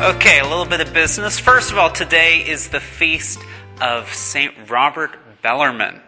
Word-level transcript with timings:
Okay, 0.00 0.38
a 0.38 0.44
little 0.44 0.64
bit 0.64 0.80
of 0.80 0.94
business. 0.94 1.38
First 1.38 1.70
of 1.70 1.76
all, 1.76 1.90
today 1.90 2.38
is 2.38 2.70
the 2.70 2.80
feast 2.80 3.38
of 3.82 4.10
St. 4.14 4.70
Robert 4.70 5.10
Bellarmine. 5.42 6.00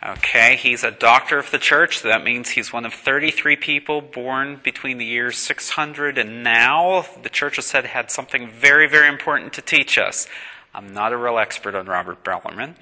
Okay, 0.00 0.54
he's 0.54 0.84
a 0.84 0.92
doctor 0.92 1.36
of 1.36 1.50
the 1.50 1.58
church. 1.58 2.02
That 2.02 2.22
means 2.22 2.50
he's 2.50 2.72
one 2.72 2.86
of 2.86 2.94
33 2.94 3.56
people 3.56 4.00
born 4.00 4.60
between 4.62 4.98
the 4.98 5.04
years 5.04 5.38
600 5.38 6.18
and 6.18 6.44
now. 6.44 7.04
The 7.20 7.28
church 7.28 7.56
has 7.56 7.66
said 7.66 7.84
had 7.84 8.12
something 8.12 8.48
very, 8.48 8.88
very 8.88 9.08
important 9.08 9.54
to 9.54 9.60
teach 9.60 9.98
us. 9.98 10.28
I'm 10.72 10.94
not 10.94 11.12
a 11.12 11.16
real 11.16 11.38
expert 11.38 11.74
on 11.74 11.86
Robert 11.86 12.22
Bellarmine, 12.22 12.76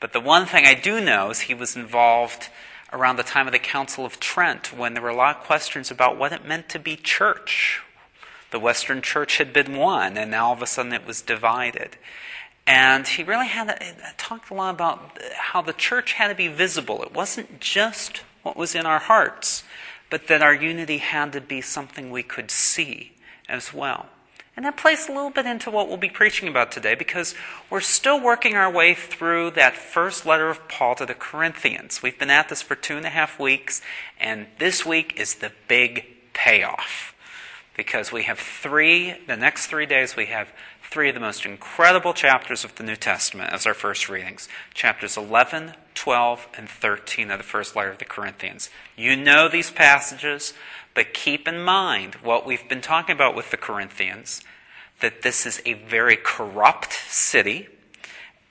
but 0.00 0.12
the 0.12 0.20
one 0.20 0.44
thing 0.44 0.66
I 0.66 0.74
do 0.74 1.00
know 1.00 1.30
is 1.30 1.40
he 1.40 1.54
was 1.54 1.76
involved 1.76 2.50
around 2.92 3.16
the 3.16 3.22
time 3.22 3.46
of 3.46 3.54
the 3.54 3.58
Council 3.58 4.04
of 4.04 4.20
Trent 4.20 4.76
when 4.76 4.92
there 4.92 5.02
were 5.02 5.08
a 5.08 5.16
lot 5.16 5.38
of 5.38 5.44
questions 5.44 5.90
about 5.90 6.18
what 6.18 6.30
it 6.30 6.44
meant 6.44 6.68
to 6.68 6.78
be 6.78 6.94
church. 6.94 7.80
The 8.52 8.60
Western 8.60 9.00
Church 9.00 9.38
had 9.38 9.52
been 9.52 9.76
one, 9.76 10.16
and 10.16 10.30
now 10.30 10.46
all 10.46 10.52
of 10.52 10.62
a 10.62 10.66
sudden 10.66 10.92
it 10.92 11.06
was 11.06 11.22
divided. 11.22 11.96
And 12.66 13.08
he 13.08 13.24
really 13.24 13.48
had 13.48 13.70
a, 13.70 14.14
talked 14.18 14.50
a 14.50 14.54
lot 14.54 14.74
about 14.74 15.18
how 15.36 15.62
the 15.62 15.72
church 15.72 16.12
had 16.12 16.28
to 16.28 16.34
be 16.34 16.48
visible. 16.48 17.02
It 17.02 17.14
wasn't 17.14 17.60
just 17.60 18.18
what 18.42 18.56
was 18.56 18.74
in 18.74 18.86
our 18.86 18.98
hearts, 18.98 19.64
but 20.10 20.28
that 20.28 20.42
our 20.42 20.54
unity 20.54 20.98
had 20.98 21.32
to 21.32 21.40
be 21.40 21.62
something 21.62 22.10
we 22.10 22.22
could 22.22 22.50
see 22.50 23.12
as 23.48 23.72
well. 23.72 24.06
And 24.54 24.66
that 24.66 24.76
plays 24.76 25.08
a 25.08 25.12
little 25.12 25.30
bit 25.30 25.46
into 25.46 25.70
what 25.70 25.88
we'll 25.88 25.96
be 25.96 26.10
preaching 26.10 26.46
about 26.46 26.70
today 26.70 26.94
because 26.94 27.34
we're 27.70 27.80
still 27.80 28.20
working 28.20 28.54
our 28.54 28.70
way 28.70 28.94
through 28.94 29.52
that 29.52 29.76
first 29.76 30.26
letter 30.26 30.50
of 30.50 30.68
Paul 30.68 30.94
to 30.96 31.06
the 31.06 31.14
Corinthians. 31.14 32.02
We've 32.02 32.18
been 32.18 32.28
at 32.28 32.50
this 32.50 32.60
for 32.60 32.74
two 32.74 32.98
and 32.98 33.06
a 33.06 33.10
half 33.10 33.40
weeks, 33.40 33.80
and 34.20 34.46
this 34.58 34.84
week 34.84 35.14
is 35.16 35.36
the 35.36 35.52
big 35.68 36.04
payoff 36.34 37.11
because 37.76 38.12
we 38.12 38.24
have 38.24 38.38
three, 38.38 39.14
the 39.26 39.36
next 39.36 39.66
three 39.66 39.86
days, 39.86 40.16
we 40.16 40.26
have 40.26 40.52
three 40.82 41.08
of 41.08 41.14
the 41.14 41.20
most 41.20 41.46
incredible 41.46 42.12
chapters 42.12 42.64
of 42.64 42.74
the 42.74 42.82
New 42.82 42.96
Testament 42.96 43.52
as 43.52 43.66
our 43.66 43.74
first 43.74 44.08
readings 44.08 44.48
chapters 44.74 45.16
11, 45.16 45.72
12, 45.94 46.48
and 46.56 46.68
13 46.68 47.30
of 47.30 47.38
the 47.38 47.44
first 47.44 47.74
letter 47.74 47.90
of 47.90 47.98
the 47.98 48.04
Corinthians. 48.04 48.68
You 48.96 49.16
know 49.16 49.48
these 49.48 49.70
passages, 49.70 50.52
but 50.94 51.14
keep 51.14 51.48
in 51.48 51.62
mind 51.62 52.16
what 52.16 52.44
we've 52.44 52.68
been 52.68 52.82
talking 52.82 53.14
about 53.14 53.34
with 53.34 53.50
the 53.50 53.56
Corinthians 53.56 54.42
that 55.00 55.22
this 55.22 55.46
is 55.46 55.60
a 55.66 55.74
very 55.74 56.16
corrupt 56.16 56.92
city 56.92 57.68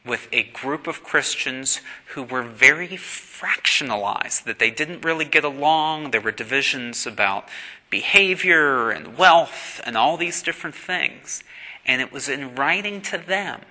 with 0.06 0.28
a 0.32 0.44
group 0.44 0.88
of 0.88 1.04
Christians 1.04 1.80
who 2.08 2.24
were 2.24 2.42
very 2.42 2.90
fractionalized, 2.90 4.44
that 4.44 4.60
they 4.60 4.72
didn't 4.72 5.06
really 5.06 5.26
get 5.26 5.44
along. 5.44 6.12
There 6.12 6.22
were 6.22 6.32
divisions 6.32 7.06
about 7.06 7.48
behavior 7.92 8.90
and 8.90 9.16
wealth 9.18 9.80
and 9.86 9.96
all 9.96 10.18
these 10.18 10.42
different 10.42 10.76
things. 10.76 11.44
And 11.86 12.02
it 12.02 12.12
was 12.12 12.28
in 12.28 12.56
writing 12.56 13.02
to 13.04 13.20
them 13.20 13.62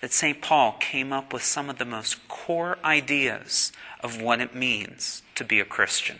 that 0.00 0.12
St. 0.12 0.42
Paul 0.42 0.72
came 0.80 1.12
up 1.12 1.32
with 1.32 1.44
some 1.44 1.70
of 1.70 1.78
the 1.78 1.84
most 1.84 2.26
core 2.26 2.78
ideas 2.84 3.70
of 4.00 4.20
what 4.20 4.40
it 4.40 4.54
means 4.54 5.22
to 5.36 5.44
be 5.44 5.60
a 5.60 5.64
Christian. 5.64 6.18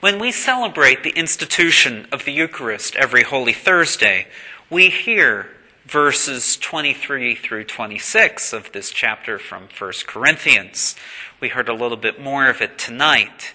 When 0.00 0.18
we 0.18 0.32
celebrate 0.32 1.04
the 1.04 1.10
institution 1.10 2.08
of 2.10 2.24
the 2.24 2.32
Eucharist 2.32 2.96
every 2.96 3.22
Holy 3.22 3.52
Thursday, 3.52 4.26
we 4.68 4.90
hear 4.90 5.48
verses 5.84 6.56
23 6.56 7.34
through 7.34 7.64
26 7.64 8.52
of 8.52 8.72
this 8.72 8.90
chapter 8.90 9.38
from 9.38 9.68
1 9.76 9.92
Corinthians. 10.06 10.94
We 11.40 11.48
heard 11.48 11.68
a 11.68 11.74
little 11.74 11.96
bit 11.96 12.20
more 12.20 12.48
of 12.48 12.60
it 12.60 12.78
tonight. 12.78 13.54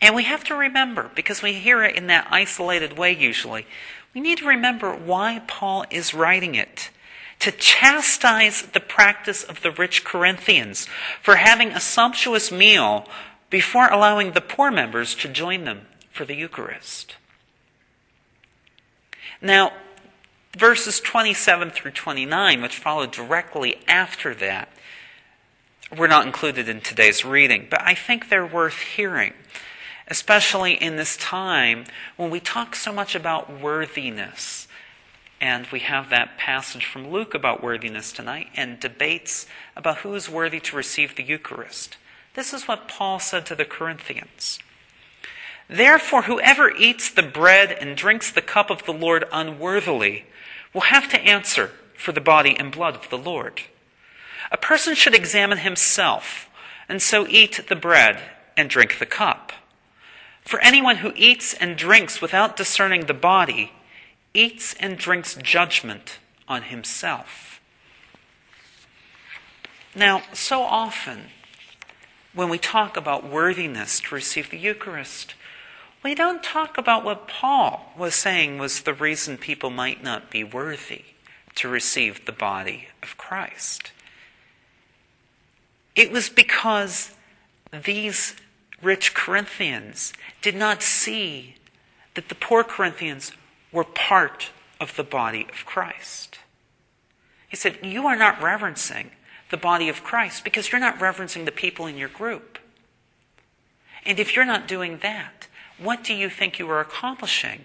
And 0.00 0.14
we 0.14 0.24
have 0.24 0.44
to 0.44 0.54
remember, 0.54 1.10
because 1.14 1.42
we 1.42 1.54
hear 1.54 1.82
it 1.82 1.96
in 1.96 2.06
that 2.08 2.28
isolated 2.30 2.96
way 2.96 3.12
usually, 3.12 3.66
we 4.14 4.20
need 4.20 4.38
to 4.38 4.46
remember 4.46 4.92
why 4.92 5.42
Paul 5.46 5.84
is 5.90 6.14
writing 6.14 6.54
it. 6.54 6.90
To 7.40 7.52
chastise 7.52 8.62
the 8.62 8.80
practice 8.80 9.44
of 9.44 9.62
the 9.62 9.70
rich 9.70 10.04
Corinthians 10.04 10.88
for 11.22 11.36
having 11.36 11.70
a 11.70 11.80
sumptuous 11.80 12.50
meal 12.50 13.06
before 13.48 13.88
allowing 13.88 14.32
the 14.32 14.40
poor 14.40 14.72
members 14.72 15.14
to 15.16 15.28
join 15.28 15.64
them 15.64 15.86
for 16.10 16.24
the 16.24 16.34
Eucharist. 16.34 17.14
Now, 19.40 19.72
verses 20.58 21.00
27 21.00 21.70
through 21.70 21.92
29, 21.92 22.60
which 22.60 22.76
follow 22.76 23.06
directly 23.06 23.76
after 23.86 24.34
that, 24.34 24.68
were 25.96 26.08
not 26.08 26.26
included 26.26 26.68
in 26.68 26.80
today's 26.80 27.24
reading, 27.24 27.66
but 27.70 27.80
I 27.82 27.94
think 27.94 28.28
they're 28.28 28.46
worth 28.46 28.78
hearing, 28.78 29.32
especially 30.08 30.74
in 30.74 30.96
this 30.96 31.16
time 31.16 31.84
when 32.16 32.30
we 32.30 32.40
talk 32.40 32.74
so 32.74 32.92
much 32.92 33.14
about 33.14 33.60
worthiness. 33.60 34.66
And 35.40 35.68
we 35.68 35.80
have 35.80 36.10
that 36.10 36.36
passage 36.36 36.84
from 36.84 37.10
Luke 37.10 37.32
about 37.32 37.62
worthiness 37.62 38.12
tonight 38.12 38.48
and 38.56 38.80
debates 38.80 39.46
about 39.76 39.98
who 39.98 40.14
is 40.14 40.28
worthy 40.28 40.58
to 40.58 40.76
receive 40.76 41.14
the 41.14 41.22
Eucharist. 41.22 41.96
This 42.34 42.52
is 42.52 42.66
what 42.66 42.88
Paul 42.88 43.20
said 43.20 43.46
to 43.46 43.54
the 43.54 43.64
Corinthians. 43.64 44.58
Therefore, 45.68 46.22
whoever 46.22 46.70
eats 46.70 47.10
the 47.10 47.22
bread 47.22 47.72
and 47.72 47.96
drinks 47.96 48.30
the 48.30 48.40
cup 48.40 48.70
of 48.70 48.84
the 48.84 48.92
Lord 48.92 49.24
unworthily 49.30 50.24
will 50.72 50.82
have 50.82 51.08
to 51.10 51.20
answer 51.20 51.72
for 51.94 52.12
the 52.12 52.20
body 52.20 52.56
and 52.58 52.72
blood 52.72 52.94
of 52.94 53.10
the 53.10 53.18
Lord. 53.18 53.60
A 54.50 54.56
person 54.56 54.94
should 54.94 55.14
examine 55.14 55.58
himself, 55.58 56.48
and 56.88 57.02
so 57.02 57.26
eat 57.28 57.68
the 57.68 57.76
bread 57.76 58.20
and 58.56 58.70
drink 58.70 58.98
the 58.98 59.06
cup. 59.06 59.52
For 60.42 60.58
anyone 60.60 60.96
who 60.96 61.12
eats 61.14 61.52
and 61.52 61.76
drinks 61.76 62.22
without 62.22 62.56
discerning 62.56 63.04
the 63.04 63.14
body 63.14 63.72
eats 64.32 64.74
and 64.80 64.96
drinks 64.96 65.34
judgment 65.34 66.18
on 66.48 66.62
himself. 66.62 67.60
Now, 69.94 70.22
so 70.32 70.62
often, 70.62 71.26
when 72.32 72.48
we 72.48 72.56
talk 72.56 72.96
about 72.96 73.28
worthiness 73.28 74.00
to 74.00 74.14
receive 74.14 74.48
the 74.48 74.58
Eucharist, 74.58 75.34
we 76.02 76.14
don't 76.14 76.42
talk 76.42 76.78
about 76.78 77.04
what 77.04 77.28
Paul 77.28 77.92
was 77.96 78.14
saying 78.14 78.58
was 78.58 78.82
the 78.82 78.94
reason 78.94 79.36
people 79.36 79.70
might 79.70 80.02
not 80.02 80.30
be 80.30 80.44
worthy 80.44 81.04
to 81.56 81.68
receive 81.68 82.24
the 82.24 82.32
body 82.32 82.88
of 83.02 83.16
Christ. 83.16 83.90
It 85.96 86.12
was 86.12 86.28
because 86.28 87.14
these 87.84 88.36
rich 88.80 89.14
Corinthians 89.14 90.12
did 90.40 90.54
not 90.54 90.82
see 90.82 91.56
that 92.14 92.28
the 92.28 92.36
poor 92.36 92.62
Corinthians 92.62 93.32
were 93.72 93.84
part 93.84 94.50
of 94.80 94.94
the 94.94 95.04
body 95.04 95.46
of 95.50 95.66
Christ. 95.66 96.38
He 97.48 97.56
said, 97.56 97.78
You 97.82 98.06
are 98.06 98.16
not 98.16 98.40
reverencing 98.40 99.10
the 99.50 99.56
body 99.56 99.88
of 99.88 100.04
Christ 100.04 100.44
because 100.44 100.70
you're 100.70 100.80
not 100.80 101.00
reverencing 101.00 101.44
the 101.44 101.52
people 101.52 101.86
in 101.86 101.96
your 101.96 102.08
group. 102.08 102.58
And 104.04 104.20
if 104.20 104.36
you're 104.36 104.44
not 104.44 104.68
doing 104.68 104.98
that, 104.98 105.47
what 105.78 106.02
do 106.04 106.14
you 106.14 106.28
think 106.28 106.58
you 106.58 106.68
are 106.70 106.80
accomplishing 106.80 107.62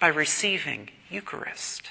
by 0.00 0.08
receiving 0.08 0.90
Eucharist? 1.10 1.90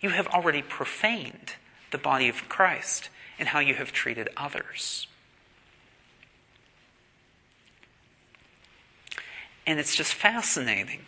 You 0.00 0.10
have 0.10 0.26
already 0.28 0.62
profaned 0.62 1.54
the 1.90 1.98
body 1.98 2.28
of 2.28 2.48
Christ 2.48 3.08
in 3.38 3.46
how 3.46 3.58
you 3.58 3.74
have 3.74 3.92
treated 3.92 4.28
others. 4.36 5.06
And 9.66 9.80
it's 9.80 9.96
just 9.96 10.12
fascinating 10.12 11.00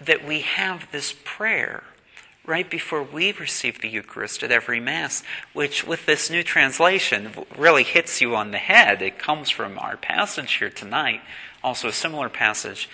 that 0.00 0.26
we 0.26 0.40
have 0.40 0.90
this 0.92 1.14
prayer 1.24 1.84
right 2.46 2.68
before 2.70 3.02
we 3.02 3.32
receive 3.32 3.80
the 3.80 3.88
Eucharist 3.88 4.42
at 4.42 4.50
every 4.50 4.80
Mass, 4.80 5.22
which, 5.52 5.86
with 5.86 6.06
this 6.06 6.30
new 6.30 6.42
translation, 6.42 7.32
really 7.56 7.84
hits 7.84 8.20
you 8.20 8.34
on 8.34 8.50
the 8.50 8.58
head. 8.58 9.02
It 9.02 9.18
comes 9.18 9.50
from 9.50 9.78
our 9.78 9.96
passage 9.96 10.54
here 10.54 10.70
tonight, 10.70 11.20
also 11.62 11.88
a 11.88 11.92
similar 11.92 12.28
passage 12.28 12.88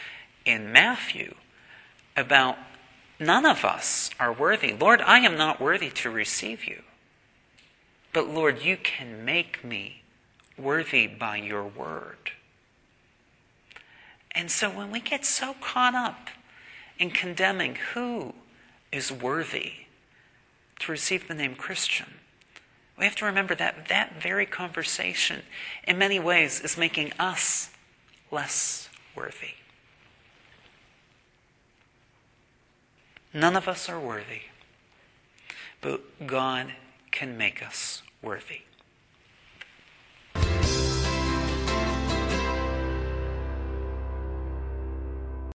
in 0.44 0.72
Matthew 0.72 1.34
about 2.16 2.56
none 3.18 3.46
of 3.46 3.64
us 3.64 4.10
are 4.18 4.32
worthy. 4.32 4.72
Lord, 4.72 5.00
I 5.00 5.20
am 5.20 5.36
not 5.36 5.60
worthy 5.60 5.90
to 5.90 6.10
receive 6.10 6.64
you. 6.64 6.82
But 8.12 8.28
Lord, 8.28 8.62
you 8.62 8.76
can 8.76 9.24
make 9.24 9.62
me 9.62 10.02
worthy 10.56 11.06
by 11.06 11.36
your 11.36 11.64
word. 11.64 12.32
And 14.32 14.50
so 14.50 14.70
when 14.70 14.90
we 14.90 15.00
get 15.00 15.24
so 15.24 15.54
caught 15.60 15.94
up 15.94 16.28
in 16.98 17.10
condemning 17.10 17.76
who 17.94 18.34
is 18.92 19.12
worthy 19.12 19.72
to 20.80 20.92
receive 20.92 21.28
the 21.28 21.34
name 21.34 21.54
Christian, 21.54 22.14
we 22.98 23.04
have 23.04 23.16
to 23.16 23.24
remember 23.24 23.54
that 23.54 23.88
that 23.88 24.22
very 24.22 24.46
conversation, 24.46 25.42
in 25.86 25.98
many 25.98 26.18
ways, 26.18 26.60
is 26.60 26.78
making 26.78 27.12
us 27.18 27.70
less 28.30 28.88
worthy. 29.14 29.54
None 33.34 33.54
of 33.54 33.68
us 33.68 33.88
are 33.88 34.00
worthy, 34.00 34.42
but 35.82 36.26
God 36.26 36.72
can 37.10 37.36
make 37.36 37.62
us 37.62 38.02
worthy. 38.22 38.62